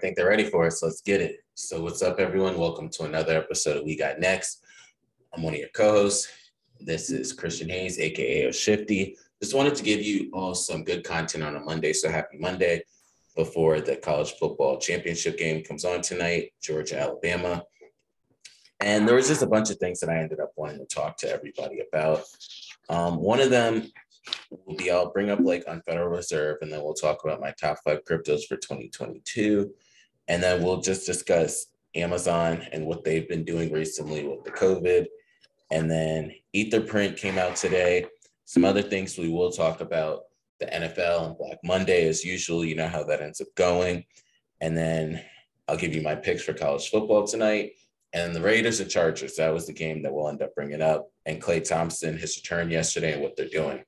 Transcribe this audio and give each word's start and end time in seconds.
think 0.00 0.16
they're 0.16 0.28
ready 0.28 0.44
for 0.44 0.66
it. 0.66 0.72
So 0.72 0.86
let's 0.86 1.02
get 1.02 1.20
it. 1.20 1.44
So, 1.54 1.82
what's 1.82 2.02
up, 2.02 2.18
everyone? 2.18 2.58
Welcome 2.58 2.88
to 2.90 3.04
another 3.04 3.36
episode 3.36 3.76
of 3.76 3.84
We 3.84 3.96
Got 3.96 4.18
Next. 4.18 4.64
I'm 5.34 5.42
one 5.42 5.52
of 5.52 5.60
your 5.60 5.68
co 5.74 5.92
hosts. 5.92 6.28
This 6.80 7.10
is 7.10 7.34
Christian 7.34 7.68
Hayes, 7.68 8.00
aka 8.00 8.50
Shifty. 8.50 9.16
Just 9.42 9.54
wanted 9.54 9.74
to 9.74 9.82
give 9.82 10.00
you 10.00 10.30
all 10.32 10.54
some 10.54 10.84
good 10.84 11.04
content 11.04 11.44
on 11.44 11.56
a 11.56 11.60
Monday. 11.60 11.92
So, 11.92 12.10
happy 12.10 12.38
Monday 12.38 12.82
before 13.36 13.80
the 13.80 13.96
college 13.96 14.32
football 14.32 14.78
championship 14.78 15.36
game 15.36 15.62
comes 15.62 15.84
on 15.84 16.00
tonight, 16.00 16.52
Georgia, 16.62 16.98
Alabama. 16.98 17.62
And 18.80 19.06
there 19.06 19.16
was 19.16 19.28
just 19.28 19.42
a 19.42 19.46
bunch 19.46 19.70
of 19.70 19.76
things 19.76 20.00
that 20.00 20.08
I 20.08 20.16
ended 20.16 20.40
up 20.40 20.52
wanting 20.56 20.78
to 20.78 20.86
talk 20.86 21.18
to 21.18 21.30
everybody 21.30 21.82
about. 21.86 22.22
Um, 22.88 23.16
one 23.20 23.40
of 23.40 23.50
them 23.50 23.90
will 24.66 24.76
be 24.76 24.90
I'll 24.90 25.12
bring 25.12 25.30
up 25.30 25.40
like 25.40 25.66
Unfederal 25.66 26.10
Reserve, 26.10 26.56
and 26.62 26.72
then 26.72 26.82
we'll 26.82 26.94
talk 26.94 27.22
about 27.22 27.40
my 27.40 27.52
top 27.60 27.78
five 27.84 28.04
cryptos 28.04 28.46
for 28.48 28.56
2022. 28.56 29.70
And 30.30 30.40
then 30.40 30.62
we'll 30.62 30.80
just 30.80 31.06
discuss 31.06 31.66
Amazon 31.96 32.64
and 32.70 32.86
what 32.86 33.02
they've 33.02 33.28
been 33.28 33.44
doing 33.44 33.72
recently 33.72 34.24
with 34.24 34.44
the 34.44 34.52
COVID. 34.52 35.06
And 35.72 35.90
then 35.90 36.32
Etherprint 36.54 37.16
came 37.16 37.36
out 37.36 37.56
today. 37.56 38.06
Some 38.44 38.64
other 38.64 38.80
things 38.80 39.18
we 39.18 39.28
will 39.28 39.50
talk 39.50 39.80
about 39.80 40.20
the 40.60 40.66
NFL 40.66 41.26
and 41.26 41.36
Black 41.36 41.58
Monday, 41.64 42.06
as 42.06 42.24
usual. 42.24 42.64
You 42.64 42.76
know 42.76 42.86
how 42.86 43.02
that 43.02 43.20
ends 43.20 43.40
up 43.40 43.48
going. 43.56 44.04
And 44.60 44.76
then 44.76 45.20
I'll 45.66 45.76
give 45.76 45.96
you 45.96 46.00
my 46.00 46.14
picks 46.14 46.44
for 46.44 46.52
college 46.52 46.88
football 46.90 47.26
tonight. 47.26 47.72
And 48.12 48.32
the 48.32 48.40
Raiders 48.40 48.78
and 48.78 48.88
Chargers, 48.88 49.34
that 49.34 49.52
was 49.52 49.66
the 49.66 49.72
game 49.72 50.00
that 50.04 50.14
we'll 50.14 50.28
end 50.28 50.42
up 50.42 50.54
bringing 50.54 50.80
up. 50.80 51.10
And 51.26 51.42
Klay 51.42 51.68
Thompson, 51.68 52.16
his 52.16 52.36
return 52.36 52.70
yesterday 52.70 53.14
and 53.14 53.22
what 53.22 53.34
they're 53.36 53.48
doing. 53.48 53.82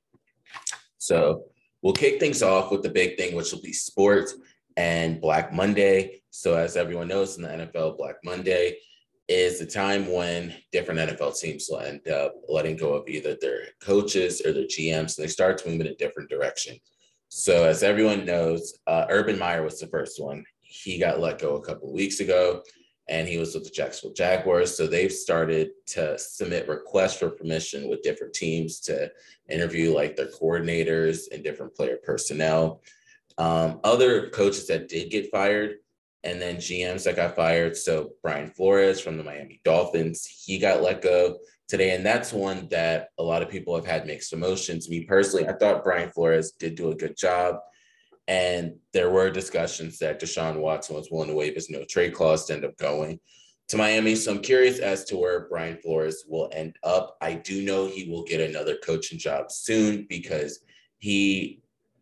So 0.97 1.45
we'll 1.81 1.93
kick 1.93 2.19
things 2.19 2.43
off 2.43 2.69
with 2.69 2.83
the 2.83 2.89
big 2.89 3.15
thing, 3.15 3.33
which 3.33 3.53
will 3.53 3.61
be 3.61 3.71
sports 3.71 4.35
and 4.75 5.21
Black 5.21 5.53
Monday. 5.53 6.19
So, 6.35 6.55
as 6.55 6.75
everyone 6.75 7.09
knows 7.09 7.37
in 7.37 7.43
the 7.43 7.49
NFL, 7.49 7.95
Black 7.95 8.15
Monday 8.23 8.77
is 9.27 9.59
the 9.59 9.67
time 9.67 10.11
when 10.11 10.51
different 10.71 10.99
NFL 10.99 11.39
teams 11.39 11.67
will 11.69 11.81
end 11.81 12.07
up 12.07 12.33
letting 12.49 12.75
go 12.75 12.95
of 12.95 13.07
either 13.07 13.37
their 13.39 13.67
coaches 13.79 14.41
or 14.43 14.51
their 14.51 14.63
GMs, 14.63 15.15
and 15.15 15.23
they 15.23 15.27
start 15.27 15.59
to 15.59 15.69
move 15.69 15.81
in 15.81 15.87
a 15.87 15.95
different 15.95 16.31
direction. 16.31 16.75
So, 17.29 17.65
as 17.65 17.83
everyone 17.83 18.25
knows, 18.25 18.79
uh, 18.87 19.05
Urban 19.11 19.37
Meyer 19.37 19.61
was 19.61 19.79
the 19.79 19.85
first 19.85 20.19
one. 20.19 20.43
He 20.61 20.97
got 20.97 21.19
let 21.19 21.37
go 21.37 21.55
a 21.57 21.63
couple 21.63 21.93
weeks 21.93 22.19
ago 22.19 22.63
and 23.09 23.27
he 23.27 23.37
was 23.37 23.53
with 23.53 23.65
the 23.65 23.69
Jacksonville 23.69 24.15
Jaguars. 24.15 24.75
So 24.75 24.87
they've 24.87 25.11
started 25.11 25.69
to 25.87 26.17
submit 26.17 26.69
requests 26.69 27.19
for 27.19 27.29
permission 27.29 27.89
with 27.89 28.01
different 28.01 28.33
teams 28.33 28.79
to 28.81 29.11
interview 29.49 29.93
like 29.93 30.15
their 30.15 30.27
coordinators 30.27 31.31
and 31.31 31.43
different 31.43 31.75
player 31.75 31.97
personnel. 32.03 32.81
Um, 33.37 33.81
other 33.83 34.29
coaches 34.29 34.67
that 34.67 34.87
did 34.87 35.11
get 35.11 35.31
fired, 35.31 35.79
and 36.23 36.41
then 36.41 36.57
GMs 36.57 37.03
that 37.03 37.15
got 37.15 37.35
fired. 37.35 37.75
So 37.75 38.11
Brian 38.21 38.49
Flores 38.51 39.01
from 39.01 39.17
the 39.17 39.23
Miami 39.23 39.59
Dolphins, 39.63 40.25
he 40.25 40.57
got 40.57 40.81
let 40.81 41.01
go 41.01 41.37
today. 41.67 41.95
And 41.95 42.05
that's 42.05 42.31
one 42.31 42.67
that 42.69 43.09
a 43.17 43.23
lot 43.23 43.41
of 43.41 43.49
people 43.49 43.75
have 43.75 43.85
had 43.85 44.07
mixed 44.07 44.33
emotions. 44.33 44.89
Me 44.89 45.03
personally, 45.03 45.47
I 45.47 45.53
thought 45.53 45.83
Brian 45.83 46.11
Flores 46.11 46.51
did 46.51 46.75
do 46.75 46.91
a 46.91 46.95
good 46.95 47.17
job. 47.17 47.57
And 48.27 48.75
there 48.93 49.09
were 49.09 49.29
discussions 49.29 49.99
that 49.99 50.21
Deshaun 50.21 50.59
Watson 50.59 50.95
was 50.95 51.09
willing 51.11 51.27
to 51.29 51.35
waive 51.35 51.55
his 51.55 51.69
no 51.69 51.83
trade 51.83 52.13
clause 52.13 52.45
to 52.45 52.53
end 52.53 52.63
up 52.63 52.77
going 52.77 53.19
to 53.67 53.77
Miami. 53.77 54.15
So 54.15 54.31
I'm 54.31 54.41
curious 54.41 54.79
as 54.79 55.03
to 55.05 55.17
where 55.17 55.47
Brian 55.49 55.77
Flores 55.77 56.23
will 56.27 56.49
end 56.53 56.77
up. 56.83 57.17
I 57.21 57.33
do 57.33 57.63
know 57.63 57.87
he 57.87 58.09
will 58.09 58.23
get 58.23 58.39
another 58.39 58.77
coaching 58.77 59.19
job 59.19 59.51
soon 59.51 60.05
because 60.07 60.59
he 60.99 61.61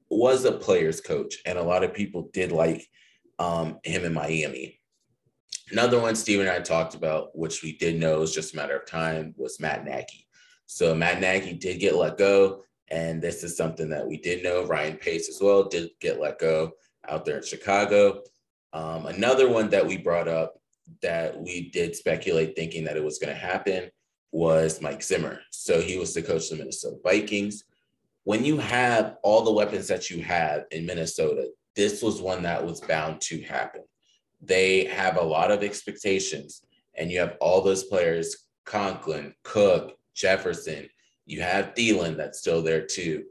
was 0.10 0.46
a 0.46 0.52
player's 0.52 1.02
coach, 1.02 1.38
and 1.46 1.58
a 1.58 1.64
lot 1.64 1.84
of 1.84 1.94
people 1.94 2.30
did 2.34 2.52
like 2.52 2.86
um, 3.42 3.80
him 3.84 4.06
in 4.06 4.14
Miami. 4.14 4.80
Another 5.72 6.00
one 6.00 6.16
Steven 6.16 6.48
and 6.48 6.56
I 6.56 6.60
talked 6.60 6.96
about, 6.96 7.36
which 7.36 7.64
we 7.64 7.78
did 7.78 8.00
know 8.00 8.20
was 8.20 8.36
just 8.36 8.54
a 8.54 8.56
matter 8.56 8.78
of 8.78 8.86
time, 8.86 9.34
was 9.36 9.60
Matt 9.60 9.84
Nagy. 9.84 10.28
So 10.68 10.94
Matt 10.94 11.20
Nagy 11.20 11.54
did 11.54 11.80
get 11.80 11.96
let 11.96 12.18
go. 12.18 12.64
And 12.90 13.22
this 13.22 13.44
is 13.44 13.58
something 13.58 13.90
that 13.90 14.06
we 14.06 14.18
did 14.18 14.44
know. 14.44 14.66
Ryan 14.66 14.98
Pace 14.98 15.30
as 15.30 15.40
well 15.42 15.64
did 15.64 15.90
get 16.02 16.20
let 16.20 16.40
go 16.40 16.72
out 17.08 17.26
there 17.26 17.38
in 17.38 17.44
Chicago. 17.44 18.22
Um, 18.74 19.06
another 19.08 19.50
one 19.50 19.70
that 19.70 19.88
we 19.88 19.98
brought 19.98 20.28
up 20.28 20.56
that 21.02 21.40
we 21.42 21.70
did 21.70 21.96
speculate 21.96 22.56
thinking 22.56 22.84
that 22.84 22.98
it 22.98 23.04
was 23.04 23.18
going 23.18 23.34
to 23.34 23.40
happen 23.40 23.90
was 24.32 24.82
Mike 24.82 25.02
Zimmer. 25.02 25.40
So 25.52 25.82
he 25.82 25.98
was 25.98 26.14
the 26.14 26.22
coach 26.22 26.44
of 26.44 26.50
the 26.50 26.56
Minnesota 26.58 26.98
Vikings. 27.04 27.64
When 28.24 28.46
you 28.46 28.58
have 28.58 29.16
all 29.24 29.44
the 29.44 29.54
weapons 29.54 29.88
that 29.88 30.10
you 30.10 30.22
have 30.24 30.66
in 30.72 30.86
Minnesota, 30.86 31.48
this 31.76 32.02
was 32.02 32.22
one 32.22 32.44
that 32.44 32.66
was 32.66 32.82
bound 32.82 33.22
to 33.22 33.42
happen. 33.42 33.82
They 34.42 34.86
have 34.86 35.18
a 35.18 35.24
lot 35.24 35.52
of 35.52 35.64
expectations, 35.64 36.64
and 36.96 37.12
you 37.12 37.20
have 37.20 37.38
all 37.40 37.62
those 37.62 37.84
players 37.84 38.48
Conklin, 38.66 39.34
Cook, 39.44 39.98
Jefferson, 40.14 40.88
you 41.26 41.42
have 41.42 41.74
Thielen 41.76 42.18
that's 42.18 42.40
still 42.40 42.62
there 42.62 42.86
too. 42.86 43.26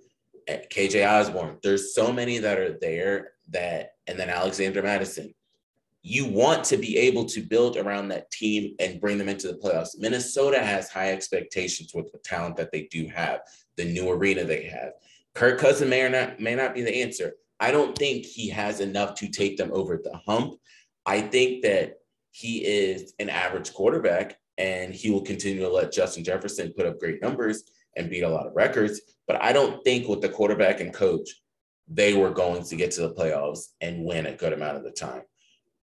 Eh, 0.48 0.62
KJ 0.70 1.06
Osborn. 1.06 1.58
There's 1.62 1.94
so 1.94 2.12
many 2.12 2.38
that 2.38 2.58
are 2.58 2.78
there 2.80 3.32
that, 3.50 3.92
and 4.06 4.18
then 4.18 4.30
Alexander 4.30 4.82
Mattison. 4.82 5.34
You 6.02 6.24
want 6.24 6.64
to 6.64 6.78
be 6.78 6.96
able 6.96 7.26
to 7.26 7.42
build 7.42 7.76
around 7.76 8.08
that 8.08 8.30
team 8.30 8.74
and 8.80 9.00
bring 9.00 9.18
them 9.18 9.28
into 9.28 9.48
the 9.48 9.58
playoffs. 9.58 9.98
Minnesota 9.98 10.58
has 10.58 10.88
high 10.88 11.12
expectations 11.12 11.92
with 11.94 12.10
the 12.10 12.18
talent 12.18 12.56
that 12.56 12.72
they 12.72 12.88
do 12.90 13.06
have, 13.08 13.40
the 13.76 13.84
new 13.84 14.08
arena 14.08 14.44
they 14.44 14.64
have. 14.64 14.92
Kirk 15.34 15.58
Cousin 15.58 15.90
may 15.90 16.02
or 16.02 16.08
not 16.08 16.40
may 16.40 16.54
not 16.54 16.74
be 16.74 16.80
the 16.80 17.02
answer. 17.02 17.34
I 17.60 17.70
don't 17.70 17.96
think 17.96 18.24
he 18.24 18.48
has 18.48 18.80
enough 18.80 19.14
to 19.16 19.28
take 19.28 19.56
them 19.56 19.70
over 19.72 20.00
the 20.02 20.16
hump. 20.26 20.54
I 21.04 21.20
think 21.20 21.62
that 21.62 21.96
he 22.32 22.64
is 22.64 23.12
an 23.18 23.28
average 23.28 23.72
quarterback 23.74 24.38
and 24.56 24.94
he 24.94 25.10
will 25.10 25.22
continue 25.22 25.60
to 25.60 25.68
let 25.68 25.92
Justin 25.92 26.24
Jefferson 26.24 26.72
put 26.76 26.86
up 26.86 26.98
great 26.98 27.22
numbers 27.22 27.64
and 27.96 28.10
beat 28.10 28.22
a 28.22 28.28
lot 28.28 28.46
of 28.46 28.54
records. 28.54 29.00
But 29.26 29.42
I 29.42 29.52
don't 29.52 29.82
think 29.84 30.08
with 30.08 30.20
the 30.20 30.28
quarterback 30.28 30.80
and 30.80 30.92
coach, 30.92 31.28
they 31.88 32.14
were 32.14 32.30
going 32.30 32.62
to 32.64 32.76
get 32.76 32.92
to 32.92 33.02
the 33.02 33.14
playoffs 33.14 33.68
and 33.80 34.04
win 34.04 34.26
a 34.26 34.36
good 34.36 34.52
amount 34.52 34.76
of 34.76 34.84
the 34.84 34.90
time. 34.90 35.22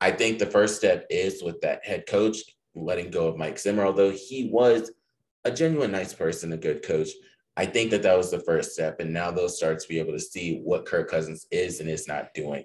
I 0.01 0.13
think 0.13 0.39
the 0.39 0.47
first 0.47 0.77
step 0.77 1.07
is 1.11 1.43
with 1.43 1.61
that 1.63 1.85
head 1.85 2.07
coach 2.07 2.39
letting 2.75 3.11
go 3.11 3.27
of 3.27 3.37
Mike 3.37 3.59
Zimmer, 3.59 3.85
although 3.85 4.11
he 4.11 4.49
was 4.53 4.93
a 5.45 5.51
genuine 5.51 5.93
nice 5.93 6.13
person, 6.13 6.53
a 6.53 6.57
good 6.57 6.83
coach. 6.83 7.09
I 7.57 7.67
think 7.67 7.91
that 7.91 8.03
that 8.03 8.17
was 8.17 8.31
the 8.31 8.41
first 8.41 8.73
step. 8.73 9.01
And 9.01 9.13
now 9.13 9.31
they'll 9.31 9.49
start 9.49 9.79
to 9.81 9.89
be 9.89 9.99
able 9.99 10.13
to 10.13 10.21
see 10.21 10.61
what 10.63 10.87
Kirk 10.87 11.11
Cousins 11.11 11.47
is 11.51 11.81
and 11.81 11.89
is 11.89 12.07
not 12.07 12.35
doing. 12.35 12.65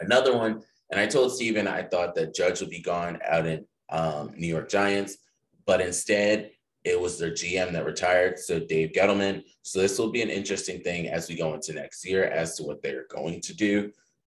Another 0.00 0.36
one, 0.36 0.62
and 0.90 1.00
I 1.00 1.06
told 1.06 1.32
Steven 1.32 1.68
I 1.68 1.82
thought 1.82 2.14
that 2.14 2.34
Judge 2.34 2.60
would 2.60 2.70
be 2.70 2.80
gone 2.80 3.18
out 3.26 3.46
in 3.46 3.66
um, 3.90 4.32
New 4.36 4.46
York 4.46 4.68
Giants, 4.68 5.18
but 5.66 5.80
instead 5.80 6.50
it 6.84 7.00
was 7.00 7.18
their 7.18 7.30
GM 7.30 7.72
that 7.72 7.86
retired, 7.86 8.38
so 8.38 8.60
Dave 8.60 8.92
Gettleman. 8.92 9.42
So 9.62 9.80
this 9.80 9.98
will 9.98 10.10
be 10.10 10.20
an 10.20 10.28
interesting 10.28 10.80
thing 10.82 11.08
as 11.08 11.28
we 11.28 11.34
go 11.34 11.54
into 11.54 11.72
next 11.72 12.06
year 12.06 12.24
as 12.24 12.56
to 12.56 12.62
what 12.62 12.82
they're 12.82 13.06
going 13.08 13.40
to 13.40 13.54
do. 13.54 13.90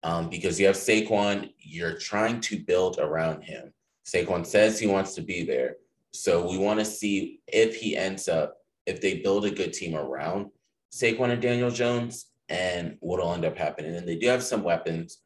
Um, 0.03 0.29
because 0.29 0.61
you 0.61 0.67
have 0.67 0.77
Saquon, 0.77 1.51
you're 1.59 1.99
trying 1.99 2.41
to 2.43 2.63
build 2.63 2.99
around 2.99 3.43
him. 3.43 3.73
Saquon 4.07 4.45
says 4.45 4.79
he 4.79 4.87
wants 4.87 5.15
to 5.15 5.23
be 5.23 5.45
there. 5.45 5.77
So 6.13 6.47
we 6.49 6.59
want 6.59 6.79
to 6.79 6.85
see 6.85 7.41
if 7.47 7.77
he 7.77 7.97
ends 7.97 8.29
up, 8.29 8.59
if 8.87 9.01
they 9.01 9.19
build 9.19 9.45
a 9.45 9.51
good 9.51 9.73
team 9.73 9.95
around 9.97 10.51
Saquon 10.93 11.31
and 11.31 11.43
Daniel 11.43 11.71
Jones 11.71 12.27
and 12.49 12.97
what'll 13.01 13.33
end 13.33 13.45
up 13.45 13.57
happening. 13.57 13.97
And 13.97 14.07
they 14.07 14.17
do 14.17 14.29
have 14.29 14.43
some 14.43 14.63
weapons. 14.63 15.19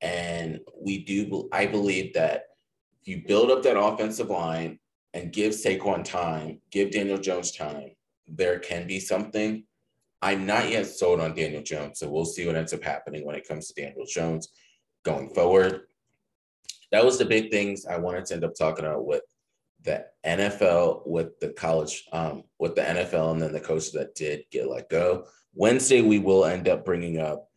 And 0.00 0.60
we 0.80 1.04
do, 1.04 1.48
I 1.52 1.66
believe 1.66 2.14
that 2.14 2.44
if 3.02 3.08
you 3.08 3.22
build 3.26 3.50
up 3.50 3.62
that 3.64 3.78
offensive 3.78 4.30
line 4.30 4.78
and 5.12 5.32
give 5.32 5.52
Saquon 5.52 6.04
time, 6.04 6.60
give 6.70 6.90
Daniel 6.90 7.18
Jones 7.18 7.52
time, 7.52 7.90
there 8.26 8.58
can 8.58 8.86
be 8.86 9.00
something. 9.00 9.64
I'm 10.22 10.46
not 10.46 10.70
yet 10.70 10.86
sold 10.86 11.20
on 11.20 11.34
Daniel 11.34 11.62
Jones, 11.62 11.98
so 11.98 12.08
we'll 12.08 12.24
see 12.24 12.46
what 12.46 12.56
ends 12.56 12.72
up 12.72 12.82
happening 12.82 13.26
when 13.26 13.36
it 13.36 13.48
comes 13.48 13.68
to 13.68 13.82
Daniel 13.82 14.06
Jones 14.06 14.48
going 15.02 15.30
forward. 15.30 15.82
That 16.92 17.04
was 17.04 17.18
the 17.18 17.24
big 17.24 17.50
things 17.50 17.86
I 17.86 17.98
wanted 17.98 18.26
to 18.26 18.34
end 18.34 18.44
up 18.44 18.54
talking 18.54 18.84
about 18.84 19.06
with 19.06 19.22
the 19.82 20.06
NFL, 20.26 21.06
with 21.06 21.38
the 21.40 21.50
college, 21.50 22.04
um, 22.12 22.44
with 22.58 22.74
the 22.74 22.82
NFL, 22.82 23.32
and 23.32 23.42
then 23.42 23.52
the 23.52 23.60
coaches 23.60 23.92
that 23.92 24.14
did 24.14 24.44
get 24.50 24.70
let 24.70 24.88
go. 24.88 25.26
Wednesday, 25.54 26.02
we 26.02 26.18
will 26.18 26.44
end 26.44 26.68
up 26.68 26.84
bringing 26.84 27.18
up 27.18 27.48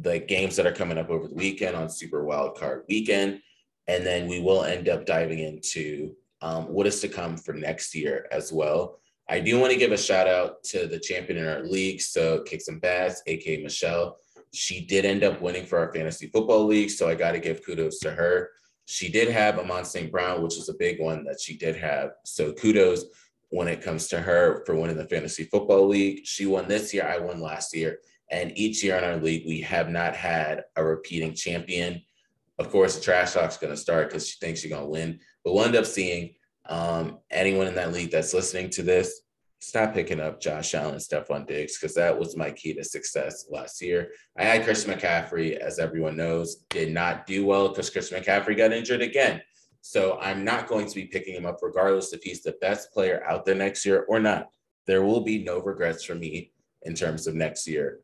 the 0.00 0.18
games 0.18 0.56
that 0.56 0.66
are 0.66 0.72
coming 0.72 0.98
up 0.98 1.10
over 1.10 1.28
the 1.28 1.34
weekend 1.34 1.76
on 1.76 1.90
Super 1.90 2.24
Wild 2.24 2.56
Card 2.56 2.84
Weekend, 2.88 3.40
and 3.88 4.06
then 4.06 4.28
we 4.28 4.40
will 4.40 4.64
end 4.64 4.88
up 4.88 5.04
diving 5.04 5.40
into 5.40 6.14
um, 6.40 6.64
what 6.64 6.86
is 6.86 7.00
to 7.00 7.08
come 7.08 7.36
for 7.36 7.52
next 7.52 7.94
year 7.94 8.26
as 8.32 8.52
well. 8.52 8.98
I 9.28 9.40
do 9.40 9.58
want 9.58 9.72
to 9.72 9.78
give 9.78 9.92
a 9.92 9.98
shout 9.98 10.28
out 10.28 10.62
to 10.64 10.86
the 10.86 10.98
champion 10.98 11.38
in 11.38 11.48
our 11.48 11.62
league, 11.62 12.00
so 12.00 12.42
Kicks 12.42 12.68
and 12.68 12.80
Bass, 12.80 13.22
aka 13.26 13.62
Michelle. 13.62 14.16
She 14.52 14.84
did 14.84 15.04
end 15.04 15.24
up 15.24 15.40
winning 15.40 15.64
for 15.64 15.78
our 15.78 15.92
fantasy 15.92 16.28
football 16.28 16.66
league, 16.66 16.90
so 16.90 17.08
I 17.08 17.14
got 17.14 17.32
to 17.32 17.38
give 17.38 17.64
kudos 17.64 17.98
to 18.00 18.10
her. 18.10 18.50
She 18.86 19.10
did 19.10 19.28
have 19.28 19.58
Amon 19.58 19.84
St. 19.84 20.10
Brown, 20.10 20.42
which 20.42 20.56
is 20.56 20.68
a 20.68 20.74
big 20.74 21.00
one 21.00 21.24
that 21.24 21.40
she 21.40 21.56
did 21.56 21.76
have. 21.76 22.10
So 22.24 22.52
kudos 22.52 23.04
when 23.50 23.68
it 23.68 23.82
comes 23.82 24.08
to 24.08 24.20
her 24.20 24.64
for 24.64 24.74
winning 24.74 24.96
the 24.96 25.08
fantasy 25.08 25.44
football 25.44 25.86
league. 25.86 26.24
She 26.24 26.46
won 26.46 26.68
this 26.68 26.92
year, 26.94 27.06
I 27.06 27.18
won 27.18 27.40
last 27.40 27.74
year. 27.76 27.98
And 28.30 28.56
each 28.56 28.82
year 28.82 28.96
in 28.96 29.04
our 29.04 29.18
league, 29.18 29.46
we 29.46 29.60
have 29.60 29.90
not 29.90 30.16
had 30.16 30.64
a 30.76 30.84
repeating 30.84 31.34
champion 31.34 32.02
Of 32.58 32.70
course, 32.70 33.00
trash 33.00 33.32
talk's 33.32 33.56
going 33.56 33.72
to 33.72 33.76
start 33.76 34.08
because 34.08 34.28
she 34.28 34.38
thinks 34.38 34.60
she's 34.60 34.70
going 34.70 34.84
to 34.84 34.88
win. 34.88 35.20
But 35.44 35.52
we'll 35.52 35.64
end 35.64 35.76
up 35.76 35.86
seeing 35.86 36.34
um, 36.68 37.18
anyone 37.30 37.66
in 37.66 37.74
that 37.74 37.92
league 37.92 38.10
that's 38.10 38.34
listening 38.34 38.70
to 38.70 38.82
this, 38.82 39.21
stop 39.62 39.94
picking 39.94 40.18
up 40.18 40.40
Josh 40.40 40.74
Allen, 40.74 40.96
Stefon 40.96 41.46
Diggs, 41.46 41.78
because 41.78 41.94
that 41.94 42.18
was 42.18 42.36
my 42.36 42.50
key 42.50 42.74
to 42.74 42.82
success 42.82 43.46
last 43.48 43.80
year. 43.80 44.10
I 44.36 44.42
had 44.42 44.64
Christian 44.64 44.92
McCaffrey, 44.92 45.56
as 45.56 45.78
everyone 45.78 46.16
knows, 46.16 46.64
did 46.68 46.90
not 46.90 47.28
do 47.28 47.46
well 47.46 47.68
because 47.68 47.88
Christian 47.88 48.20
McCaffrey 48.20 48.56
got 48.56 48.72
injured 48.72 49.02
again. 49.02 49.40
So 49.80 50.18
I'm 50.20 50.44
not 50.44 50.66
going 50.66 50.88
to 50.88 50.94
be 50.96 51.04
picking 51.04 51.36
him 51.36 51.46
up 51.46 51.60
regardless 51.62 52.12
if 52.12 52.24
he's 52.24 52.42
the 52.42 52.56
best 52.60 52.92
player 52.92 53.22
out 53.24 53.44
there 53.44 53.54
next 53.54 53.86
year 53.86 54.04
or 54.08 54.18
not. 54.18 54.50
There 54.88 55.04
will 55.04 55.20
be 55.20 55.44
no 55.44 55.60
regrets 55.60 56.02
for 56.02 56.16
me 56.16 56.50
in 56.82 56.94
terms 56.94 57.28
of 57.28 57.36
next 57.36 57.68
year 57.68 58.00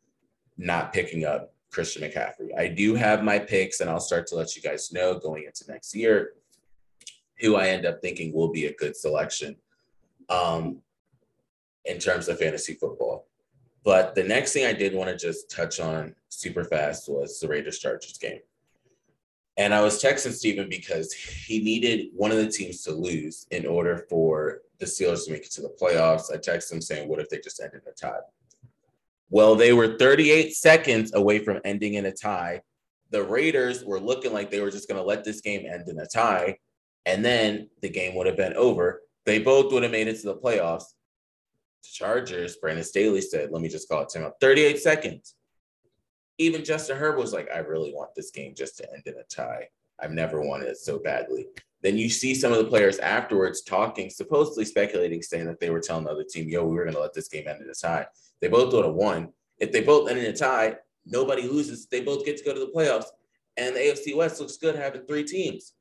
not 0.58 0.92
picking 0.92 1.24
up 1.24 1.52
Christian 1.72 2.08
McCaffrey. 2.08 2.56
I 2.56 2.68
do 2.68 2.94
have 2.94 3.24
my 3.24 3.40
picks, 3.40 3.80
and 3.80 3.90
I'll 3.90 3.98
start 3.98 4.28
to 4.28 4.36
let 4.36 4.54
you 4.54 4.62
guys 4.62 4.92
know 4.92 5.18
going 5.18 5.42
into 5.44 5.64
next 5.68 5.92
year 5.92 6.34
who 7.40 7.56
I 7.56 7.68
end 7.68 7.84
up 7.84 8.00
thinking 8.00 8.32
will 8.32 8.52
be 8.52 8.66
a 8.66 8.74
good 8.74 8.96
selection 8.96 9.56
um, 10.28 10.82
in 11.88 11.98
terms 11.98 12.28
of 12.28 12.38
fantasy 12.38 12.74
football. 12.74 13.26
But 13.84 14.14
the 14.14 14.22
next 14.22 14.52
thing 14.52 14.66
I 14.66 14.72
did 14.72 14.94
want 14.94 15.08
to 15.10 15.16
just 15.16 15.50
touch 15.50 15.80
on 15.80 16.14
super 16.28 16.64
fast 16.64 17.08
was 17.08 17.40
the 17.40 17.48
Raiders 17.48 17.78
Chargers 17.78 18.18
game. 18.18 18.40
And 19.56 19.74
I 19.74 19.80
was 19.80 20.00
texting 20.00 20.32
Steven 20.32 20.68
because 20.68 21.12
he 21.12 21.60
needed 21.60 22.10
one 22.14 22.30
of 22.30 22.36
the 22.36 22.48
teams 22.48 22.82
to 22.82 22.92
lose 22.92 23.46
in 23.50 23.66
order 23.66 24.06
for 24.08 24.60
the 24.78 24.86
Steelers 24.86 25.24
to 25.24 25.32
make 25.32 25.44
it 25.44 25.50
to 25.52 25.62
the 25.62 25.74
playoffs. 25.80 26.32
I 26.32 26.36
texted 26.36 26.74
him 26.74 26.80
saying, 26.80 27.08
What 27.08 27.18
if 27.18 27.28
they 27.28 27.40
just 27.40 27.60
ended 27.60 27.82
a 27.88 27.92
tie? 27.92 28.20
Well, 29.30 29.56
they 29.56 29.72
were 29.72 29.98
38 29.98 30.54
seconds 30.54 31.12
away 31.14 31.40
from 31.40 31.60
ending 31.64 31.94
in 31.94 32.06
a 32.06 32.12
tie. 32.12 32.62
The 33.10 33.24
Raiders 33.24 33.84
were 33.84 34.00
looking 34.00 34.32
like 34.32 34.50
they 34.50 34.60
were 34.60 34.70
just 34.70 34.88
going 34.88 35.00
to 35.00 35.06
let 35.06 35.24
this 35.24 35.40
game 35.40 35.66
end 35.66 35.88
in 35.88 35.98
a 35.98 36.06
tie, 36.06 36.58
and 37.04 37.24
then 37.24 37.68
the 37.80 37.88
game 37.88 38.14
would 38.14 38.26
have 38.26 38.36
been 38.36 38.54
over. 38.54 39.02
They 39.24 39.38
both 39.38 39.72
would 39.72 39.82
have 39.82 39.92
made 39.92 40.08
it 40.08 40.20
to 40.20 40.26
the 40.26 40.36
playoffs. 40.36 40.94
The 41.88 42.04
Chargers, 42.04 42.56
Brandon 42.56 42.84
Staley 42.84 43.20
said, 43.20 43.50
Let 43.50 43.62
me 43.62 43.68
just 43.68 43.88
call 43.88 44.02
it 44.02 44.10
time 44.12 44.24
out 44.24 44.40
38 44.40 44.78
seconds 44.78 45.34
even 46.38 46.64
Justin 46.64 46.96
Herbert 46.96 47.18
was 47.18 47.32
like, 47.32 47.48
I 47.52 47.58
really 47.58 47.92
want 47.92 48.14
this 48.14 48.30
game 48.30 48.54
just 48.56 48.78
to 48.78 48.92
end 48.92 49.02
in 49.06 49.14
a 49.14 49.24
tie. 49.24 49.68
I've 50.00 50.12
never 50.12 50.40
wanted 50.40 50.68
it 50.68 50.78
so 50.78 50.98
badly. 50.98 51.46
Then 51.82 51.98
you 51.98 52.08
see 52.08 52.34
some 52.34 52.52
of 52.52 52.58
the 52.58 52.64
players 52.64 52.98
afterwards 52.98 53.62
talking, 53.62 54.08
supposedly 54.08 54.64
speculating, 54.64 55.20
saying 55.20 55.46
that 55.46 55.60
they 55.60 55.70
were 55.70 55.80
telling 55.80 56.04
the 56.04 56.10
other 56.10 56.24
team, 56.24 56.48
yo, 56.48 56.64
we 56.64 56.76
were 56.76 56.84
going 56.84 56.94
to 56.94 57.00
let 57.00 57.14
this 57.14 57.28
game 57.28 57.46
end 57.48 57.60
in 57.60 57.68
a 57.68 57.74
tie. 57.74 58.06
They 58.40 58.48
both 58.48 58.70
go 58.70 58.82
to 58.82 58.88
one. 58.88 59.32
If 59.58 59.72
they 59.72 59.82
both 59.82 60.08
end 60.08 60.20
in 60.20 60.26
a 60.26 60.36
tie, 60.36 60.76
nobody 61.04 61.42
loses. 61.42 61.86
They 61.86 62.00
both 62.00 62.24
get 62.24 62.36
to 62.38 62.44
go 62.44 62.54
to 62.54 62.60
the 62.60 62.72
playoffs. 62.74 63.06
And 63.56 63.74
the 63.74 63.80
AFC 63.80 64.16
West 64.16 64.40
looks 64.40 64.56
good 64.56 64.76
having 64.76 65.02
three 65.06 65.24
teams. 65.24 65.74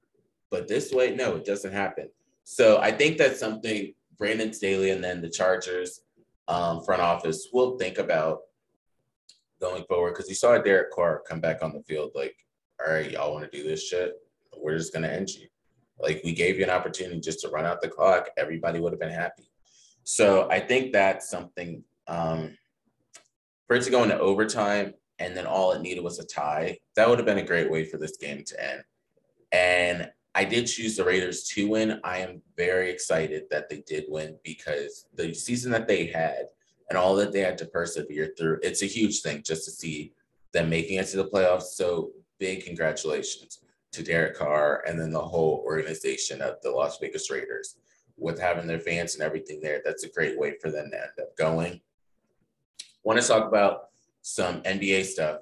But 0.50 0.68
this 0.68 0.92
way, 0.92 1.14
no, 1.14 1.36
it 1.36 1.46
doesn't 1.46 1.74
happen. 1.74 2.10
So 2.44 2.80
I 2.80 2.92
think 2.92 3.18
that's 3.18 3.40
something 3.40 3.94
Brandon 4.18 4.54
Staley 4.54 4.92
and 4.92 5.04
then 5.04 5.22
the 5.22 5.30
Chargers 5.30 6.02
um, 6.48 6.84
front 6.84 7.02
office 7.02 7.50
will 7.52 7.78
think 7.78 7.98
about 7.98 8.42
going 9.60 9.84
forward 9.86 10.14
because 10.14 10.30
you 10.30 10.36
saw 10.36 10.58
Derek 10.58 10.92
Carr 10.92 11.24
come 11.28 11.40
back 11.40 11.64
on 11.64 11.74
the 11.74 11.84
field 11.84 12.12
like, 12.16 12.36
all 12.80 12.94
right, 12.94 13.12
y'all 13.12 13.34
want 13.34 13.50
to 13.50 13.58
do 13.58 13.68
this 13.68 13.88
shit? 13.88 14.14
We're 14.56 14.78
just 14.78 14.94
gonna 14.94 15.08
end 15.08 15.30
you. 15.30 15.48
Like 16.00 16.22
we 16.24 16.34
gave 16.34 16.58
you 16.58 16.64
an 16.64 16.70
opportunity 16.70 17.20
just 17.20 17.42
to 17.42 17.50
run 17.50 17.66
out 17.66 17.82
the 17.82 17.90
clock, 17.90 18.30
everybody 18.38 18.80
would 18.80 18.94
have 18.94 19.00
been 19.00 19.10
happy. 19.10 19.50
So 20.04 20.50
I 20.50 20.60
think 20.60 20.94
that's 20.94 21.30
something 21.30 21.84
um, 22.08 22.58
for 23.68 23.76
it 23.76 23.84
to 23.84 23.92
go 23.92 24.04
into 24.04 24.18
overtime 24.20 24.94
and 25.20 25.36
then 25.36 25.46
all 25.46 25.72
it 25.72 25.82
needed 25.82 26.04
was 26.04 26.20
a 26.20 26.26
tie. 26.26 26.78
That 26.96 27.10
would 27.10 27.20
have 27.20 27.26
been 27.26 27.40
a 27.40 27.44
great 27.44 27.70
way 27.70 27.84
for 27.84 27.98
this 27.98 28.18
game 28.18 28.44
to 28.46 28.64
end. 28.64 28.84
And 29.52 30.10
I 30.38 30.44
did 30.44 30.68
choose 30.68 30.96
the 30.96 31.04
Raiders 31.04 31.46
to 31.46 31.68
win. 31.68 32.00
I 32.04 32.20
am 32.20 32.44
very 32.56 32.92
excited 32.92 33.46
that 33.50 33.70
they 33.70 33.84
did 33.88 34.06
win 34.08 34.38
because 34.44 35.08
the 35.16 35.34
season 35.34 35.72
that 35.72 35.88
they 35.88 36.06
had 36.06 36.50
and 36.90 36.98
all 36.98 37.16
that 37.16 37.32
they 37.32 37.40
had 37.40 37.58
to 37.58 37.66
persevere 37.66 38.36
through. 38.38 38.60
It's 38.62 38.84
a 38.84 38.86
huge 38.86 39.22
thing 39.22 39.42
just 39.44 39.66
to 39.66 39.72
see 39.72 40.14
them 40.54 40.70
making 40.70 41.00
it 41.00 41.08
to 41.08 41.18
the 41.18 41.30
playoffs. 41.30 41.70
So 41.74 42.12
big 42.38 42.64
congratulations 42.64 43.62
to 43.94 44.04
Derek 44.04 44.38
Carr 44.38 44.84
and 44.88 45.00
then 45.00 45.10
the 45.10 45.20
whole 45.20 45.64
organization 45.66 46.44
of 46.44 46.62
the 46.62 46.70
Las 46.70 47.00
Vegas 47.00 47.32
Raiders 47.32 47.78
with 48.16 48.40
having 48.40 48.68
their 48.68 48.80
fans 48.80 49.16
and 49.16 49.24
everything 49.24 49.60
there. 49.60 49.82
That's 49.84 50.04
a 50.04 50.12
great 50.12 50.38
way 50.38 50.54
for 50.62 50.70
them 50.70 50.92
to 50.92 51.02
end 51.02 51.14
up 51.20 51.36
going. 51.36 51.82
Want 53.02 53.20
to 53.20 53.28
talk 53.28 53.48
about 53.48 53.86
some 54.22 54.62
NBA 54.62 55.06
stuff. 55.06 55.40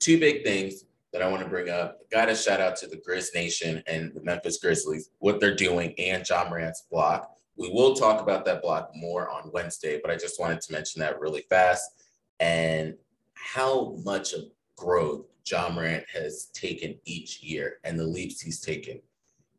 Two 0.00 0.18
big 0.18 0.42
things 0.42 0.82
that 1.12 1.22
I 1.22 1.28
want 1.28 1.42
to 1.42 1.48
bring 1.48 1.68
up. 1.68 1.98
Got 2.10 2.30
a 2.30 2.34
shout 2.34 2.60
out 2.60 2.76
to 2.76 2.86
the 2.86 2.96
Grizz 2.96 3.34
Nation 3.34 3.82
and 3.86 4.12
the 4.14 4.22
Memphis 4.22 4.58
Grizzlies, 4.58 5.10
what 5.18 5.40
they're 5.40 5.54
doing, 5.54 5.94
and 5.98 6.28
Ja 6.28 6.48
Morant's 6.48 6.86
block. 6.90 7.36
We 7.56 7.70
will 7.70 7.94
talk 7.94 8.22
about 8.22 8.44
that 8.46 8.62
block 8.62 8.90
more 8.94 9.28
on 9.30 9.50
Wednesday, 9.52 10.00
but 10.02 10.10
I 10.10 10.16
just 10.16 10.40
wanted 10.40 10.60
to 10.62 10.72
mention 10.72 11.00
that 11.00 11.20
really 11.20 11.44
fast 11.50 12.02
and 12.40 12.94
how 13.34 13.96
much 14.04 14.32
of 14.32 14.44
growth 14.76 15.26
Ja 15.46 15.68
Morant 15.68 16.04
has 16.12 16.46
taken 16.54 16.98
each 17.04 17.42
year 17.42 17.78
and 17.84 17.98
the 17.98 18.06
leaps 18.06 18.40
he's 18.40 18.60
taken. 18.60 19.00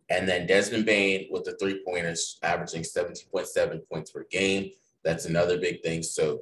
And 0.10 0.28
then 0.28 0.48
Desmond 0.48 0.86
Bane 0.86 1.28
with 1.32 1.44
the 1.44 1.56
three 1.58 1.84
pointers, 1.86 2.40
averaging 2.44 2.84
17.7 2.84 3.80
points 3.90 4.12
per 4.12 4.26
game. 4.32 4.72
That's 5.04 5.26
another 5.26 5.58
big 5.58 5.82
thing. 5.82 6.04
So 6.04 6.42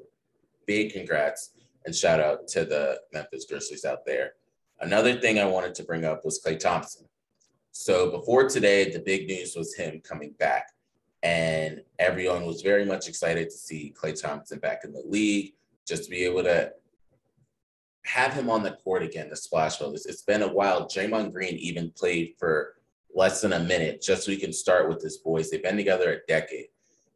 big 0.66 0.94
congrats 0.94 1.52
and 1.86 1.96
shout 1.96 2.19
out 2.19 2.48
to 2.50 2.66
the 2.66 3.00
Memphis 3.14 3.46
Grizzlies 3.46 3.86
out 3.86 4.06
there. 4.06 4.34
Another 4.81 5.19
thing 5.19 5.39
I 5.39 5.45
wanted 5.45 5.75
to 5.75 5.83
bring 5.83 6.06
up 6.06 6.25
was 6.25 6.42
Klay 6.44 6.57
Thompson. 6.57 7.06
So 7.72 8.10
before 8.10 8.50
today, 8.50 8.92
the 8.92 9.00
big 9.00 9.28
news 9.28 9.56
was 9.56 9.75
him 9.75 10.01
coming 10.04 10.33
back 10.39 10.69
and 11.24 11.81
everyone 12.00 12.45
was 12.45 12.63
very 12.63 12.83
much 12.83 13.07
excited 13.07 13.50
to 13.50 13.56
see 13.56 13.94
Klay 13.95 14.19
Thompson 14.19 14.57
back 14.60 14.81
in 14.83 14.92
the 14.92 15.04
league, 15.06 15.54
just 15.88 16.06
to 16.06 16.10
be 16.10 16.24
able 16.24 16.44
to 16.44 16.72
have 18.06 18.33
him 18.33 18.50
on 18.50 18.63
the 18.63 18.72
court 18.72 19.04
again, 19.04 19.30
the 19.30 19.36
Splash 19.36 19.78
Brothers. 19.78 20.07
It's 20.07 20.24
been 20.24 20.42
a 20.42 20.51
while. 20.51 20.88
Draymond 20.88 21.31
Green 21.31 21.56
even 21.57 21.92
played 21.92 22.33
for 22.39 22.74
less 23.13 23.42
than 23.42 23.54
a 23.54 23.60
minute, 23.60 24.01
just 24.01 24.25
so 24.25 24.31
we 24.31 24.38
can 24.38 24.51
start 24.51 24.89
with 24.89 25.01
his 25.01 25.18
boys. 25.18 25.51
They've 25.51 25.62
been 25.62 25.78
together 25.78 26.12
a 26.12 26.25
decade. 26.28 26.68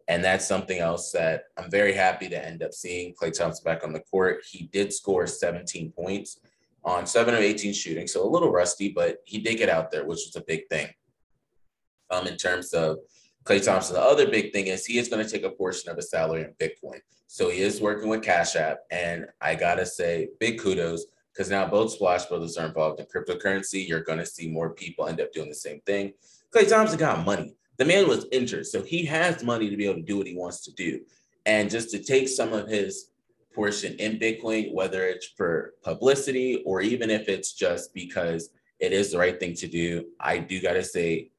And 0.08 0.24
that's 0.24 0.48
something 0.48 0.78
else 0.78 1.12
that 1.14 1.46
I'm 1.58 1.72
very 1.72 1.94
happy 1.94 2.30
to 2.30 2.46
end 2.46 2.62
up 2.62 2.74
seeing 2.74 3.16
Klay 3.16 3.36
Thompson 3.36 3.64
back 3.64 3.84
on 3.84 3.92
the 3.92 4.02
court. 4.02 4.44
He 4.48 4.70
did 4.72 4.94
score 4.94 5.26
17 5.26 5.92
points 5.94 6.40
on 6.86 7.06
7 7.06 7.34
of 7.34 7.42
18 7.42 7.74
shooting, 7.74 8.08
so 8.08 8.24
a 8.24 8.30
little 8.30 8.52
rusty, 8.52 8.90
but 8.90 9.18
he 9.26 9.40
did 9.40 9.58
get 9.58 9.70
out 9.70 9.92
there, 9.92 10.06
which 10.06 10.22
was 10.26 10.36
a 10.36 10.46
big 10.46 10.68
thing. 10.70 10.88
Um, 12.12 12.28
in 12.28 12.38
terms 12.38 12.74
of 12.74 13.00
Klay 13.44 13.64
Thompson, 13.64 13.96
the 13.96 14.02
other 14.02 14.30
big 14.30 14.54
thing 14.54 14.68
is 14.68 14.86
he 14.86 15.00
is 15.00 15.10
going 15.10 15.26
to 15.26 15.30
take 15.30 15.44
a 15.44 15.50
portion 15.50 15.90
of 15.90 15.98
his 15.98 16.12
salary 16.12 16.44
in 16.44 16.54
Bitcoin. 16.54 17.00
So 17.28 17.50
he 17.50 17.62
is 17.62 17.82
working 17.82 18.08
with 18.08 18.22
Cash 18.22 18.56
App. 18.56 18.80
And 18.92 19.26
I 19.42 19.56
got 19.56 19.76
to 19.76 19.86
say, 19.86 20.30
big 20.40 20.60
kudos 20.60 21.06
because 21.34 21.50
now 21.50 21.68
both 21.68 21.92
Splash 21.92 22.26
Brothers 22.28 22.58
are 22.58 22.68
involved 22.68 23.00
in 23.00 23.08
cryptocurrency. 23.08 23.88
You're 23.88 24.04
going 24.04 24.20
to 24.20 24.26
see 24.26 24.48
more 24.48 24.70
people 24.70 25.08
end 25.08 25.20
up 25.20 25.34
doing 25.34 25.50
the 25.50 25.56
same 25.56 25.82
thing. 25.82 26.14
Klay 26.54 26.70
Thompson 26.70 26.98
got 26.98 27.26
money. 27.26 27.56
The 27.78 27.86
man 27.86 28.08
was 28.08 28.26
injured. 28.32 28.68
So 28.68 28.82
he 28.82 29.06
has 29.06 29.44
money 29.44 29.70
to 29.70 29.76
be 29.76 29.86
able 29.86 29.96
to 29.96 30.02
do 30.02 30.18
what 30.18 30.28
he 30.28 30.36
wants 30.36 30.62
to 30.62 30.72
do. 30.72 31.02
And 31.46 31.70
just 31.70 31.92
to 31.92 32.00
take 32.02 32.30
some 32.30 32.54
of 32.54 32.70
his 32.70 33.10
portion 33.56 33.96
in 33.98 34.20
Bitcoin, 34.20 34.74
whether 34.74 35.08
it's 35.08 35.28
for 35.28 35.74
publicity 35.84 36.62
or 36.66 36.82
even 36.82 37.10
if 37.10 37.30
it's 37.30 37.54
just 37.54 37.94
because 37.94 38.50
it 38.80 38.92
is 38.92 39.12
the 39.12 39.18
right 39.18 39.40
thing 39.40 39.56
to 39.56 39.68
do, 39.68 40.06
I 40.20 40.38
do 40.38 40.62
got 40.62 40.74
to 40.74 40.84
say, 40.84 41.32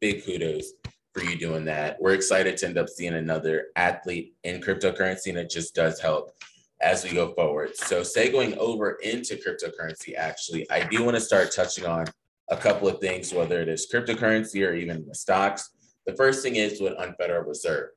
big 0.00 0.24
kudos 0.24 0.72
for 1.12 1.22
you 1.22 1.36
doing 1.36 1.64
that. 1.66 2.00
We're 2.00 2.14
excited 2.14 2.56
to 2.58 2.66
end 2.66 2.78
up 2.78 2.88
seeing 2.88 3.14
another 3.14 3.66
athlete 3.76 4.34
in 4.44 4.60
cryptocurrency, 4.60 5.28
and 5.28 5.38
it 5.38 5.50
just 5.50 5.74
does 5.74 6.00
help 6.00 6.32
as 6.80 7.04
we 7.04 7.10
go 7.10 7.34
forward. 7.34 7.76
So, 7.76 8.00
segueing 8.00 8.56
over 8.56 8.92
into 9.02 9.36
cryptocurrency, 9.36 10.14
actually, 10.16 10.70
I 10.70 10.84
do 10.84 11.04
want 11.04 11.16
to 11.16 11.20
start 11.20 11.52
touching 11.52 11.86
on 11.86 12.06
a 12.48 12.56
couple 12.56 12.88
of 12.88 13.00
things, 13.00 13.32
whether 13.32 13.60
it 13.60 13.68
is 13.68 13.86
cryptocurrency 13.92 14.66
or 14.66 14.74
even 14.74 15.06
the 15.06 15.14
stocks. 15.14 15.70
The 16.06 16.16
first 16.16 16.42
thing 16.42 16.56
is 16.56 16.80
with 16.80 16.96
Unfederal 16.96 17.46
Reserve. 17.46 17.90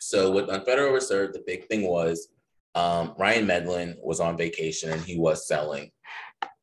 So, 0.00 0.30
with 0.30 0.48
Unfederal 0.48 0.94
Reserve, 0.94 1.32
the 1.32 1.44
big 1.46 1.66
thing 1.66 1.82
was 1.82 2.28
um, 2.74 3.14
Ryan 3.18 3.46
Medlin 3.46 3.96
was 4.02 4.20
on 4.20 4.36
vacation 4.36 4.90
and 4.90 5.00
he 5.00 5.18
was 5.18 5.46
selling 5.46 5.90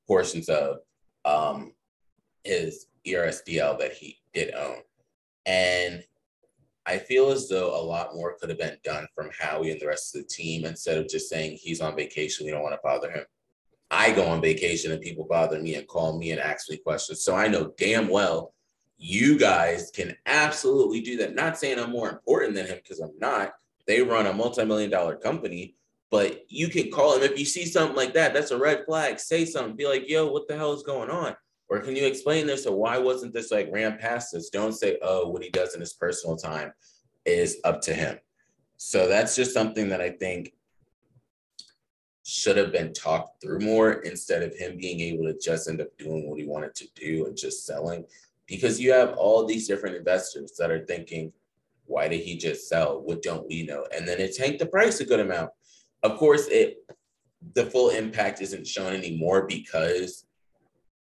portions 0.08 0.50
of 0.50 0.78
um, 1.26 1.74
his 2.44 2.88
ERSDL 3.06 3.80
that 3.80 3.94
he 3.94 4.18
did 4.34 4.54
own. 4.54 4.78
And 5.46 6.04
I 6.86 7.00
feel 7.00 7.30
as 7.30 7.50
though 7.50 7.76
a 7.76 7.82
lot 7.82 8.16
more 8.16 8.36
could 8.40 8.50
have 8.50 8.60
been 8.60 8.78
done 8.84 9.08
from 9.16 9.32
Howie 9.38 9.72
and 9.72 9.82
the 9.82 9.88
rest 9.88 10.16
of 10.16 10.22
the 10.22 10.28
team 10.28 10.66
instead 10.66 10.98
of 10.98 11.10
just 11.10 11.30
saying 11.30 11.58
he's 11.60 11.82
on 11.82 11.96
vacation. 11.96 12.46
We 12.46 12.52
don't 12.52 12.62
want 12.62 12.76
to 12.76 12.80
bother 12.84 13.12
him. 13.12 13.26
I 13.90 14.12
go 14.12 14.26
on 14.28 14.42
vacation 14.42 14.92
and 14.92 15.02
people 15.02 15.26
bother 15.30 15.60
me 15.60 15.76
and 15.76 15.88
call 15.88 16.18
me 16.18 16.32
and 16.32 16.40
ask 16.40 16.70
me 16.70 16.78
questions. 16.78 17.24
So 17.24 17.36
I 17.36 17.48
know 17.48 17.74
damn 17.78 18.08
well 18.08 18.54
you 18.98 19.38
guys 19.38 19.92
can 19.92 20.16
absolutely 20.26 21.02
do 21.02 21.18
that. 21.18 21.36
Not 21.36 21.58
saying 21.58 21.80
I'm 21.80 21.92
more 21.92 22.10
important 22.10 22.56
than 22.56 22.68
him 22.68 22.78
because 22.82 23.00
I'm 23.00 23.18
not. 23.20 23.54
They 23.88 24.02
run 24.02 24.26
a 24.26 24.34
multi-million 24.34 24.90
dollar 24.90 25.16
company, 25.16 25.76
but 26.12 26.46
you 26.50 26.70
can 26.70 26.92
call 26.92 27.16
him 27.16 27.24
if 27.24 27.38
you 27.38 27.46
see 27.46 27.66
something 27.66 27.96
like 27.96 28.14
that. 28.14 28.34
That's 28.34 28.52
a 28.52 28.58
red 28.58 28.86
flag. 28.86 29.20
Say 29.20 29.46
something. 29.46 29.76
Be 29.76 29.88
like, 29.88 30.10
yo, 30.10 30.32
what 30.32 30.48
the 30.48 30.56
hell 30.56 30.74
is 30.74 30.84
going 30.84 31.10
on? 31.10 31.36
Or 31.68 31.80
can 31.80 31.96
you 31.96 32.06
explain 32.06 32.46
this? 32.46 32.66
Or 32.66 32.78
why 32.78 32.98
wasn't 32.98 33.34
this 33.34 33.52
like 33.52 33.70
ran 33.72 33.98
past 33.98 34.36
us? 34.36 34.50
Don't 34.50 34.74
say, 34.74 34.98
oh, 35.02 35.30
what 35.30 35.44
he 35.44 35.50
does 35.50 35.74
in 35.74 35.80
his 35.80 35.94
personal 35.94 36.38
time 36.38 36.72
is 37.26 37.58
up 37.64 37.82
to 37.82 37.94
him. 37.94 38.18
So 38.78 39.08
that's 39.08 39.36
just 39.36 39.54
something 39.54 39.90
that 39.90 40.02
I 40.02 40.12
think 40.12 40.54
should 42.24 42.58
have 42.58 42.72
been 42.72 42.92
talked 42.92 43.42
through 43.42 43.60
more 43.60 43.94
instead 44.02 44.42
of 44.42 44.56
him 44.56 44.78
being 44.78 45.00
able 45.00 45.26
to 45.26 45.38
just 45.38 45.70
end 45.70 45.80
up 45.80 45.96
doing 45.98 46.28
what 46.28 46.40
he 46.40 46.46
wanted 46.46 46.74
to 46.76 46.88
do 46.96 47.26
and 47.26 47.38
just 47.38 47.66
selling. 47.66 48.04
Because 48.48 48.80
you 48.80 48.92
have 48.92 49.14
all 49.14 49.46
these 49.46 49.68
different 49.68 49.96
investors 49.96 50.54
that 50.58 50.72
are 50.72 50.86
thinking, 50.86 51.32
why 51.86 52.08
did 52.08 52.22
he 52.22 52.36
just 52.38 52.68
sell? 52.68 53.02
What 53.02 53.22
don't 53.22 53.48
we 53.48 53.64
know? 53.64 53.86
And 53.96 54.08
then 54.08 54.20
it 54.20 54.36
tanked 54.36 54.60
the 54.60 54.66
price 54.66 55.00
a 55.00 55.06
good 55.06 55.20
amount. 55.20 55.52
Of 56.06 56.20
course, 56.20 56.48
it 56.50 56.86
the 57.56 57.66
full 57.66 57.90
impact 57.90 58.40
isn't 58.40 58.68
shown 58.68 58.94
anymore 58.94 59.48
because 59.48 60.26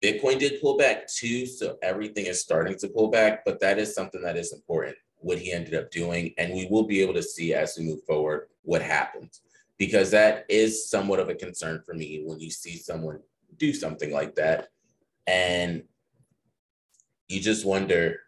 Bitcoin 0.05 0.39
did 0.39 0.61
pull 0.61 0.77
back 0.77 1.07
too. 1.09 1.47
So 1.47 1.79
everything 1.83 2.27
is 2.27 2.43
starting 2.43 2.77
to 2.79 2.89
pull 2.89 3.09
back, 3.09 3.43
but 3.47 3.61
that 3.61 3.79
is 3.79 3.95
something 3.95 4.21
that 4.21 4.37
is 4.37 4.53
important, 4.53 4.97
what 5.17 5.39
he 5.39 5.53
ended 5.53 5.75
up 5.75 5.91
doing. 5.91 6.35
And 6.37 6.53
we 6.53 6.67
will 6.71 6.83
be 6.83 7.01
able 7.01 7.15
to 7.15 7.23
see 7.23 7.55
as 7.55 7.77
we 7.79 7.85
move 7.85 8.03
forward 8.05 8.49
what 8.63 8.83
happens 8.83 9.41
because 9.79 10.11
that 10.11 10.45
is 10.51 10.91
somewhat 10.91 11.19
of 11.19 11.31
a 11.31 11.35
concern 11.35 11.81
for 11.87 11.95
me 11.95 12.23
when 12.27 12.39
you 12.39 12.51
see 12.51 12.77
someone 12.77 13.21
do 13.57 13.73
something 13.73 14.13
like 14.13 14.35
that 14.35 14.69
and 15.27 15.83
you 17.29 17.41
just 17.41 17.65
wonder 17.65 18.21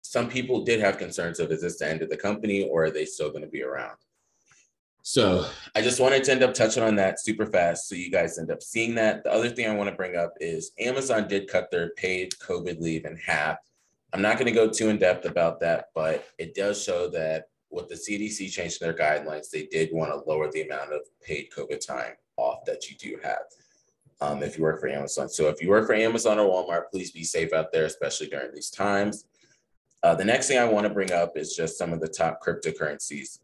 some 0.00 0.30
people 0.30 0.64
did 0.64 0.80
have 0.80 0.96
concerns 0.96 1.38
of 1.38 1.52
is 1.52 1.60
this 1.60 1.78
the 1.78 1.86
end 1.86 2.00
of 2.00 2.08
the 2.08 2.16
company 2.16 2.66
or 2.70 2.84
are 2.84 2.90
they 2.90 3.04
still 3.04 3.28
going 3.28 3.42
to 3.42 3.48
be 3.48 3.62
around 3.62 3.98
so 5.02 5.46
i 5.74 5.82
just 5.82 6.00
wanted 6.00 6.22
to 6.22 6.32
end 6.32 6.42
up 6.42 6.54
touching 6.54 6.82
on 6.82 6.94
that 6.94 7.20
super 7.20 7.46
fast 7.46 7.88
so 7.88 7.94
you 7.94 8.10
guys 8.10 8.38
end 8.38 8.50
up 8.50 8.62
seeing 8.62 8.94
that 8.94 9.22
the 9.24 9.32
other 9.32 9.48
thing 9.48 9.68
i 9.68 9.74
want 9.74 9.90
to 9.90 9.96
bring 9.96 10.16
up 10.16 10.32
is 10.40 10.72
amazon 10.78 11.26
did 11.28 11.48
cut 11.48 11.70
their 11.70 11.90
paid 11.90 12.32
covid 12.40 12.80
leave 12.80 13.04
in 13.04 13.16
half 13.16 13.58
i'm 14.12 14.22
not 14.22 14.36
going 14.36 14.46
to 14.46 14.52
go 14.52 14.68
too 14.68 14.88
in 14.88 14.98
depth 14.98 15.24
about 15.24 15.60
that 15.60 15.86
but 15.94 16.26
it 16.38 16.54
does 16.54 16.82
show 16.82 17.08
that 17.08 17.48
with 17.72 17.88
the 17.88 17.94
CDC 17.94 18.52
changing 18.52 18.78
their 18.80 18.94
guidelines, 18.94 19.50
they 19.50 19.64
did 19.66 19.88
want 19.92 20.12
to 20.12 20.30
lower 20.30 20.50
the 20.50 20.62
amount 20.62 20.92
of 20.92 21.00
paid 21.22 21.48
COVID 21.56 21.84
time 21.84 22.12
off 22.36 22.64
that 22.66 22.88
you 22.88 22.96
do 22.96 23.18
have 23.24 23.42
um, 24.20 24.42
if 24.42 24.56
you 24.56 24.62
work 24.62 24.80
for 24.80 24.88
Amazon. 24.88 25.28
So 25.28 25.48
if 25.48 25.60
you 25.60 25.70
work 25.70 25.86
for 25.86 25.94
Amazon 25.94 26.38
or 26.38 26.48
Walmart, 26.48 26.90
please 26.90 27.10
be 27.10 27.24
safe 27.24 27.52
out 27.52 27.72
there, 27.72 27.86
especially 27.86 28.28
during 28.28 28.54
these 28.54 28.70
times. 28.70 29.24
Uh, 30.02 30.14
the 30.14 30.24
next 30.24 30.48
thing 30.48 30.58
I 30.58 30.64
want 30.64 30.86
to 30.86 30.92
bring 30.92 31.12
up 31.12 31.36
is 31.36 31.56
just 31.56 31.78
some 31.78 31.92
of 31.92 32.00
the 32.00 32.08
top 32.08 32.40
cryptocurrencies 32.44 33.38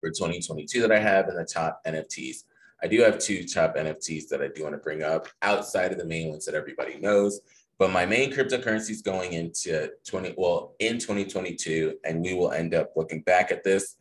for 0.00 0.10
2022 0.10 0.80
that 0.82 0.92
I 0.92 0.98
have 0.98 1.28
and 1.28 1.38
the 1.38 1.44
top 1.44 1.80
NFTs. 1.86 2.44
I 2.82 2.86
do 2.86 3.00
have 3.02 3.18
two 3.18 3.44
top 3.44 3.76
NFTs 3.76 4.28
that 4.28 4.40
I 4.40 4.48
do 4.48 4.62
want 4.62 4.74
to 4.74 4.78
bring 4.78 5.02
up 5.02 5.28
outside 5.42 5.92
of 5.92 5.98
the 5.98 6.04
main 6.04 6.30
ones 6.30 6.46
that 6.46 6.54
everybody 6.54 6.98
knows. 6.98 7.40
But 7.78 7.92
my 7.92 8.04
main 8.04 8.32
cryptocurrency 8.32 8.90
is 8.90 9.02
going 9.02 9.32
into 9.32 9.90
20, 10.06 10.34
well, 10.36 10.74
in 10.80 10.98
2022, 10.98 11.96
and 12.04 12.22
we 12.22 12.34
will 12.34 12.52
end 12.52 12.74
up 12.74 12.92
looking 12.96 13.22
back 13.22 13.50
at 13.50 13.64
this. 13.64 13.96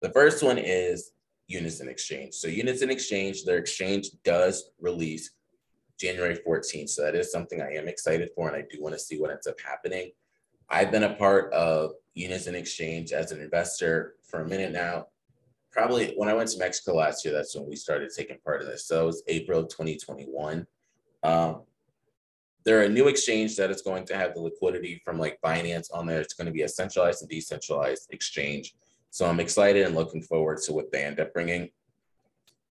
The 0.00 0.10
first 0.10 0.42
one 0.42 0.58
is 0.58 1.12
Unizen 1.50 1.88
Exchange. 1.88 2.34
So 2.34 2.48
Unizen 2.48 2.90
Exchange, 2.90 3.44
their 3.44 3.58
exchange 3.58 4.08
does 4.24 4.70
release 4.80 5.30
January 5.98 6.38
14th. 6.46 6.90
So 6.90 7.02
that 7.02 7.14
is 7.14 7.30
something 7.30 7.60
I 7.60 7.72
am 7.74 7.88
excited 7.88 8.30
for, 8.34 8.48
and 8.48 8.56
I 8.56 8.64
do 8.70 8.82
want 8.82 8.94
to 8.94 8.98
see 8.98 9.18
what 9.18 9.30
ends 9.30 9.46
up 9.46 9.60
happening. 9.60 10.10
I've 10.68 10.90
been 10.90 11.04
a 11.04 11.14
part 11.14 11.52
of 11.52 11.92
Unizen 12.16 12.54
Exchange 12.54 13.12
as 13.12 13.32
an 13.32 13.40
investor 13.40 14.14
for 14.22 14.40
a 14.40 14.48
minute 14.48 14.72
now. 14.72 15.06
Probably 15.70 16.14
when 16.16 16.28
I 16.28 16.34
went 16.34 16.50
to 16.50 16.58
Mexico 16.58 16.94
last 16.94 17.24
year, 17.24 17.34
that's 17.34 17.54
when 17.56 17.68
we 17.68 17.76
started 17.76 18.10
taking 18.14 18.38
part 18.44 18.60
of 18.60 18.68
this. 18.68 18.86
So 18.86 19.02
it 19.02 19.06
was 19.06 19.22
April 19.26 19.64
2021. 19.64 20.66
Um, 21.24 21.62
they're 22.64 22.82
a 22.82 22.88
new 22.88 23.08
exchange 23.08 23.56
that 23.56 23.70
is 23.70 23.82
going 23.82 24.06
to 24.06 24.16
have 24.16 24.34
the 24.34 24.40
liquidity 24.40 25.00
from 25.04 25.18
like 25.18 25.40
Binance 25.44 25.88
on 25.92 26.06
there. 26.06 26.20
It's 26.20 26.34
going 26.34 26.46
to 26.46 26.52
be 26.52 26.62
a 26.62 26.68
centralized 26.68 27.22
and 27.22 27.30
decentralized 27.30 28.08
exchange. 28.10 28.74
So 29.10 29.26
I'm 29.26 29.40
excited 29.40 29.86
and 29.86 29.94
looking 29.94 30.22
forward 30.22 30.58
to 30.62 30.72
what 30.72 30.90
they 30.90 31.04
end 31.04 31.20
up 31.20 31.32
bringing. 31.32 31.70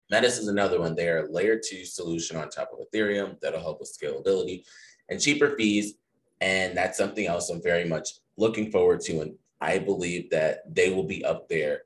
Metis 0.09 0.39
is 0.39 0.47
another 0.47 0.79
one. 0.79 0.95
They 0.95 1.09
are 1.09 1.25
a 1.25 1.31
layer 1.31 1.59
two 1.59 1.85
solution 1.85 2.37
on 2.37 2.49
top 2.49 2.71
of 2.73 2.85
Ethereum 2.85 3.39
that'll 3.41 3.61
help 3.61 3.79
with 3.79 3.95
scalability 3.95 4.63
and 5.09 5.21
cheaper 5.21 5.55
fees. 5.55 5.95
And 6.39 6.75
that's 6.75 6.97
something 6.97 7.27
else 7.27 7.49
I'm 7.49 7.61
very 7.61 7.85
much 7.85 8.09
looking 8.37 8.71
forward 8.71 9.01
to. 9.01 9.21
And 9.21 9.35
I 9.59 9.79
believe 9.79 10.29
that 10.31 10.73
they 10.73 10.91
will 10.91 11.03
be 11.03 11.23
up 11.23 11.47
there 11.47 11.83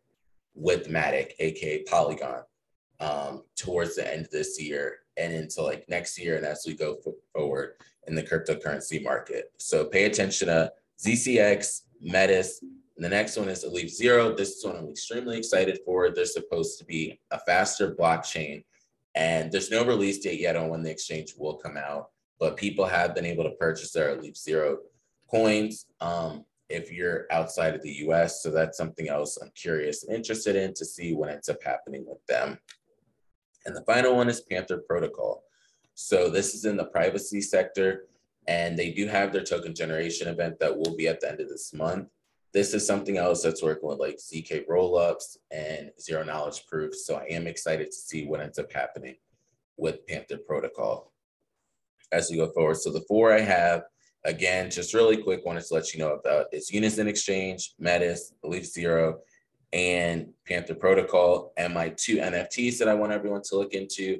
with 0.54 0.88
Matic, 0.90 1.32
aka 1.40 1.84
Polygon, 1.84 2.44
um, 3.00 3.44
towards 3.58 3.96
the 3.96 4.12
end 4.12 4.25
of 4.25 4.32
this 4.32 4.62
year 4.62 5.00
and 5.18 5.34
into 5.34 5.62
like 5.62 5.88
next 5.90 6.20
year 6.20 6.38
and 6.38 6.46
as 6.46 6.64
we 6.66 6.75
go 6.75 6.98
forward 7.34 7.74
in 8.08 8.16
the 8.16 8.24
cryptocurrency 8.24 9.04
market. 9.04 9.52
So 9.58 9.86
pay 9.86 10.06
attention 10.06 10.48
to 10.48 10.72
ZCX, 11.04 11.82
Metis. 12.02 12.64
The 12.98 13.10
next 13.10 13.36
one 13.36 13.50
is 13.50 13.64
Leaf 13.64 13.90
Zero. 13.90 14.34
This 14.34 14.52
is 14.52 14.66
one 14.66 14.78
I'm 14.78 14.90
extremely 14.90 15.38
excited 15.38 15.80
for. 15.86 16.10
They're 16.12 16.25
supposed 16.25 16.80
to 16.80 16.86
be 16.86 17.20
a 17.32 17.40
faster 17.40 17.94
blockchain. 17.94 18.64
And 19.16 19.52
there's 19.52 19.72
no 19.72 19.86
release 19.86 20.20
date 20.20 20.40
yet 20.40 20.56
on 20.56 20.70
when 20.70 20.84
the 20.84 20.92
exchange 20.92 21.34
will 21.38 21.56
come 21.56 21.78
out, 21.78 22.10
but 22.40 22.58
people 22.58 22.86
have 22.86 23.16
been 23.16 23.25
able 23.25 23.44
to 23.46 23.52
purchase 23.52 23.92
their 23.92 24.16
Leaf 24.22 24.38
Zero 24.38 24.78
coins 25.29 25.86
um, 26.01 26.46
if 26.70 26.91
you're 26.91 27.25
outside 27.32 27.75
of 27.75 27.82
the 27.82 27.94
US. 28.08 28.41
So 28.41 28.51
that's 28.51 28.77
something 28.77 29.10
else 29.10 29.38
I'm 29.38 29.51
curious 29.55 30.03
and 30.03 30.15
interested 30.15 30.55
in 30.55 30.74
to 30.75 30.86
see 30.86 31.13
what 31.13 31.29
ends 31.29 31.50
up 31.50 31.63
happening 31.63 32.05
with 32.08 32.25
them. 32.27 32.58
And 33.65 33.75
the 33.75 33.84
final 33.84 34.15
one 34.15 34.29
is 34.29 34.41
Panther 34.41 34.84
Protocol. 34.88 35.44
So 35.96 36.29
this 36.29 36.53
is 36.53 36.65
in 36.65 36.77
the 36.77 36.86
privacy 36.86 37.41
sector, 37.41 38.08
and 38.48 38.77
they 38.77 38.91
do 38.91 39.08
have 39.08 39.32
their 39.32 39.44
token 39.44 39.74
generation 39.74 40.27
event 40.27 40.60
that 40.60 40.77
will 40.77 40.96
be 40.96 41.08
at 41.08 41.22
the 41.22 41.29
end 41.29 41.39
of 41.39 41.50
this 41.50 41.74
month. 41.74 42.10
This 42.53 42.74
is 42.74 42.86
something 42.86 43.17
else 43.17 43.41
that's 43.41 43.63
working 43.63 43.89
with 43.89 44.00
like 44.00 44.17
ZK 44.17 44.65
rollups 44.67 45.38
and 45.51 45.91
zero 46.00 46.24
knowledge 46.24 46.65
proofs. 46.67 47.05
So 47.05 47.15
I 47.15 47.25
am 47.25 47.48
excited 47.48 47.88
to 47.88 47.98
see 47.98 48.25
what 48.25 48.39
ends 48.39 48.60
up 48.60 48.72
happening 48.72 49.15
with 49.77 50.05
Panther 50.08 50.38
Protocol 50.38 51.12
as 52.12 52.29
we 52.29 52.38
go 52.38 52.50
forward. 52.51 52.77
So 52.77 52.91
the 52.91 53.03
four 53.08 53.34
I 53.34 53.41
have, 53.41 53.84
again, 54.25 54.70
just 54.70 54.94
really 54.94 55.17
quick, 55.17 55.46
wanted 55.46 55.63
to 55.63 55.74
let 55.74 55.94
you 55.94 56.00
know 56.00 56.13
about 56.13 56.48
it's 56.51 56.72
Unizen 56.72 57.08
Exchange, 57.08 57.74
Metis, 57.79 58.34
Leaf 58.44 58.65
Zero, 58.65 59.20
and 59.72 60.27
Panther 60.48 60.75
Protocol. 60.75 61.53
And 61.58 61.74
my 61.74 61.89
two 61.89 62.17
NFTs 62.17 62.77
that 62.79 62.89
I 62.89 62.94
want 62.94 63.13
everyone 63.13 63.44
to 63.44 63.55
look 63.55 63.74
into 63.74 64.20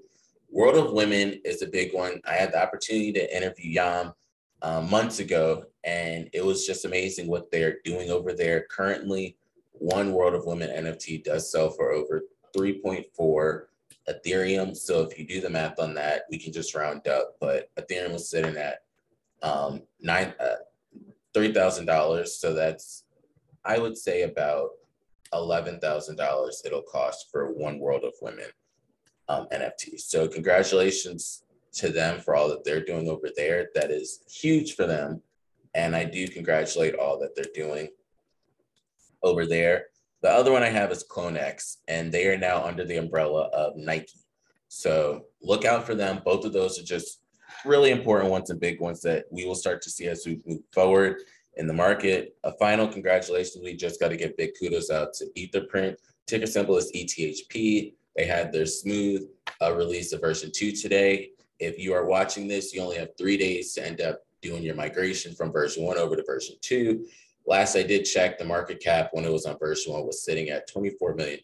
World 0.50 0.78
of 0.78 0.94
Women 0.94 1.42
is 1.44 1.62
a 1.62 1.68
big 1.68 1.94
one. 1.94 2.22
I 2.26 2.34
had 2.34 2.54
the 2.54 2.62
opportunity 2.62 3.12
to 3.14 3.36
interview 3.36 3.72
Yam 3.72 4.14
uh, 4.62 4.82
months 4.82 5.20
ago, 5.20 5.66
and 5.84 6.30
it 6.34 6.46
was 6.46 6.66
just 6.66 6.86
amazing 6.86 7.28
what 7.28 7.52
they're 7.52 7.78
doing 7.84 8.10
over 8.10 8.34
there. 8.34 8.66
Currently, 8.70 9.38
one 9.74 10.14
World 10.14 10.34
of 10.34 10.46
Women 10.46 10.70
NFT 10.70 11.24
does 11.24 11.52
sell 11.52 11.70
for 11.72 11.92
over 11.92 12.22
3.4 12.56 13.64
Ethereum. 14.10 14.76
So 14.76 15.02
if 15.02 15.18
you 15.18 15.28
do 15.28 15.42
the 15.42 15.50
math 15.50 15.80
on 15.80 15.94
that, 15.96 16.24
we 16.30 16.38
can 16.38 16.54
just 16.54 16.76
round 16.76 17.08
up. 17.08 17.36
But 17.40 17.70
Ethereum 17.78 18.14
was 18.14 18.30
sitting 18.30 18.56
at 18.56 18.85
um, 19.42 19.82
nine 20.02 20.34
uh, 20.40 20.56
three 21.34 21.54
thousand 21.54 21.86
dollars. 21.86 22.38
So 22.38 22.54
that's 22.54 23.04
I 23.64 23.78
would 23.78 23.98
say 23.98 24.24
about 24.24 24.70
eleven 25.34 25.80
thousand 25.80 26.16
dollars 26.18 26.62
it'll 26.66 26.82
cost 26.82 27.28
for 27.32 27.52
one 27.52 27.80
World 27.80 28.04
of 28.04 28.14
Women 28.22 28.50
um, 29.28 29.48
NFTs. 29.52 30.02
So 30.02 30.28
congratulations 30.28 31.44
to 31.74 31.90
them 31.90 32.20
for 32.22 32.36
all 32.36 32.48
that 32.50 32.64
they're 32.64 32.84
doing 32.84 33.10
over 33.10 33.30
there. 33.36 33.70
That 33.76 33.92
is 33.92 34.22
huge 34.30 34.76
for 34.76 34.86
them. 34.86 35.22
And 35.74 35.96
I 35.96 36.06
do 36.06 36.28
congratulate 36.28 36.96
all 36.96 37.20
that 37.20 37.36
they're 37.36 37.46
doing 37.54 37.90
over 39.22 39.46
there. 39.46 39.88
The 40.22 40.30
other 40.30 40.52
one 40.52 40.64
I 40.64 40.70
have 40.70 40.92
is 40.92 41.04
CloneX, 41.04 41.78
and 41.88 42.12
they 42.12 42.28
are 42.28 42.38
now 42.38 42.64
under 42.64 42.86
the 42.86 42.98
umbrella 42.98 43.44
of 43.54 43.76
Nike. 43.76 44.20
So 44.70 45.26
look 45.42 45.66
out 45.66 45.86
for 45.86 45.96
them. 45.96 46.22
Both 46.24 46.46
of 46.46 46.54
those 46.54 46.80
are 46.80 46.84
just 46.84 47.22
really 47.66 47.92
important 47.92 48.30
ones 48.30 48.50
and 48.50 48.60
big 48.60 48.80
ones 48.80 49.02
that 49.02 49.26
we 49.32 49.46
will 49.46 49.56
start 49.56 49.82
to 49.84 49.90
see 49.90 50.08
as 50.08 50.26
we 50.26 50.42
move 50.46 50.62
forward 50.72 51.18
in 51.58 51.68
the 51.68 51.74
market. 51.74 52.36
A 52.44 52.52
final 52.54 52.88
congratulations. 52.88 53.64
We 53.64 53.76
just 53.76 54.00
got 54.00 54.10
to 54.10 54.18
give 54.18 54.38
big 54.38 54.52
kudos 54.60 54.90
out 54.90 55.14
to 55.16 55.26
Etherprint. 55.38 55.96
Ticker 56.28 56.48
symbol 56.48 56.78
is 56.78 56.92
ETHP. 56.94 57.94
They 58.16 58.26
had 58.26 58.52
their 58.52 58.66
smooth 58.66 59.28
uh, 59.62 59.74
release 59.74 60.14
of 60.14 60.22
version 60.22 60.52
two 60.54 60.72
today. 60.72 61.32
If 61.60 61.80
you 61.80 61.94
are 61.94 62.06
watching 62.06 62.48
this, 62.48 62.74
you 62.74 62.82
only 62.82 62.98
have 62.98 63.18
three 63.18 63.38
days 63.38 63.74
to 63.74 63.86
end 63.86 64.02
up 64.02 64.22
doing 64.42 64.64
your 64.64 64.76
migration 64.76 65.34
from 65.34 65.52
version 65.52 65.84
one 65.84 65.98
over 65.98 66.16
to 66.16 66.24
version 66.24 66.56
two. 66.62 67.06
Last 67.48 67.76
I 67.76 67.84
did 67.84 68.06
check, 68.06 68.40
the 68.40 68.46
market 68.46 68.80
cap 68.80 69.10
when 69.14 69.24
it 69.24 69.32
was 69.32 69.46
on 69.46 69.58
version 69.60 69.94
one 69.94 70.06
was 70.06 70.24
sitting 70.24 70.50
at 70.50 70.68
$24 70.70 71.16
million. 71.16 71.40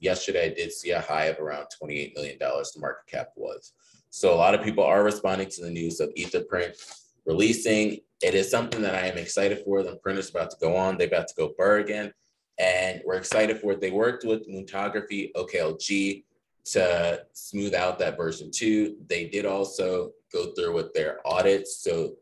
Yesterday, 0.00 0.46
I 0.46 0.54
did 0.54 0.70
see 0.70 0.90
a 0.90 1.00
high 1.00 1.26
of 1.26 1.38
around 1.38 1.66
$28 1.82 2.14
million, 2.14 2.38
the 2.38 2.80
market 2.80 3.06
cap 3.06 3.28
was. 3.36 3.72
So 4.10 4.34
a 4.34 4.36
lot 4.36 4.54
of 4.54 4.62
people 4.62 4.84
are 4.84 5.02
responding 5.04 5.48
to 5.50 5.62
the 5.62 5.70
news 5.70 6.00
of 6.00 6.12
Etherprint 6.14 6.76
releasing. 7.24 8.00
It 8.22 8.34
is 8.34 8.50
something 8.50 8.82
that 8.82 8.94
I 8.94 9.06
am 9.06 9.16
excited 9.16 9.62
for. 9.64 9.82
The 9.82 9.96
print 9.96 10.18
is 10.18 10.30
about 10.30 10.50
to 10.50 10.56
go 10.60 10.76
on. 10.76 10.98
They're 10.98 11.06
about 11.06 11.28
to 11.28 11.34
go 11.36 11.54
burr 11.56 11.78
again 11.78 12.12
and 12.60 13.00
we're 13.06 13.16
excited 13.16 13.58
for 13.58 13.72
it. 13.72 13.80
They 13.80 13.90
worked 13.90 14.24
with 14.24 14.46
Moontography, 14.48 15.32
OKLG, 15.34 16.24
to 16.66 17.24
smooth 17.32 17.74
out 17.74 17.98
that 17.98 18.18
version 18.18 18.50
two. 18.50 18.96
They 19.08 19.28
did 19.28 19.46
also 19.46 20.12
go 20.30 20.52
through 20.52 20.74
with 20.74 20.92
their 20.92 21.26
audits. 21.26 21.78
So 21.82 22.16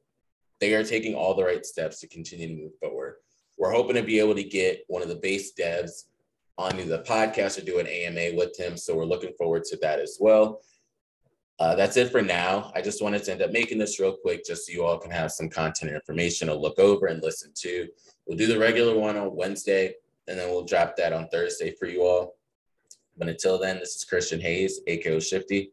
they 0.60 0.74
are 0.74 0.84
taking 0.84 1.14
all 1.14 1.34
the 1.34 1.44
right 1.44 1.66
steps 1.66 2.00
to 2.00 2.08
continue 2.08 2.48
to 2.48 2.54
move 2.54 2.72
forward. 2.80 3.16
We're 3.58 3.72
hoping 3.72 3.96
to 3.96 4.02
be 4.02 4.20
able 4.20 4.36
to 4.36 4.44
get 4.44 4.84
one 4.86 5.02
of 5.02 5.08
the 5.08 5.16
base 5.16 5.52
devs 5.58 6.04
onto 6.56 6.84
the 6.84 7.00
podcast 7.00 7.58
or 7.58 7.64
do 7.64 7.80
an 7.80 7.88
AMA 7.88 8.36
with 8.36 8.56
him. 8.56 8.76
So 8.76 8.94
we're 8.96 9.04
looking 9.04 9.32
forward 9.36 9.64
to 9.64 9.76
that 9.82 9.98
as 9.98 10.18
well. 10.20 10.60
Uh, 11.58 11.74
that's 11.74 11.96
it 11.96 12.12
for 12.12 12.22
now. 12.22 12.70
I 12.74 12.80
just 12.80 13.02
wanted 13.02 13.24
to 13.24 13.32
end 13.32 13.42
up 13.42 13.50
making 13.50 13.78
this 13.78 13.98
real 13.98 14.16
quick 14.16 14.44
just 14.44 14.66
so 14.66 14.72
you 14.72 14.84
all 14.84 14.98
can 14.98 15.10
have 15.10 15.32
some 15.32 15.48
content 15.48 15.90
and 15.90 15.96
information 15.96 16.46
to 16.48 16.54
look 16.54 16.78
over 16.78 17.06
and 17.06 17.22
listen 17.22 17.52
to. 17.56 17.88
We'll 18.26 18.38
do 18.38 18.46
the 18.46 18.58
regular 18.58 18.96
one 18.96 19.16
on 19.16 19.34
Wednesday, 19.34 19.94
and 20.28 20.38
then 20.38 20.50
we'll 20.50 20.64
drop 20.64 20.94
that 20.96 21.12
on 21.12 21.28
Thursday 21.28 21.72
for 21.72 21.86
you 21.86 22.02
all. 22.02 22.36
But 23.16 23.28
until 23.28 23.58
then, 23.58 23.80
this 23.80 23.96
is 23.96 24.04
Christian 24.04 24.40
Hayes, 24.40 24.80
AKO 24.86 25.20
Shifty. 25.20 25.72